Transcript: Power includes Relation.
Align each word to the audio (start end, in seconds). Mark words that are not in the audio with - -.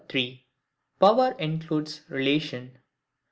Power 0.99 1.35
includes 1.37 2.01
Relation. 2.09 2.79